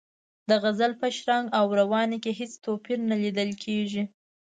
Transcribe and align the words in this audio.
د 0.49 0.51
غزل 0.63 0.91
په 1.01 1.07
شرنګ 1.17 1.45
او 1.57 1.65
روانۍ 1.79 2.17
کې 2.23 2.31
هېڅ 2.39 2.51
توپیر 2.65 2.99
نه 3.09 3.15
لیدل 3.23 3.49
کیږي. 3.63 4.03